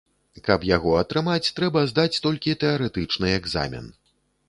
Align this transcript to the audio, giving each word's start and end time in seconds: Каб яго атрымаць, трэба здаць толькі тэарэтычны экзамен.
Каб 0.47 0.63
яго 0.69 0.93
атрымаць, 1.01 1.51
трэба 1.61 1.85
здаць 1.93 2.21
толькі 2.27 2.59
тэарэтычны 2.67 3.27
экзамен. 3.39 3.97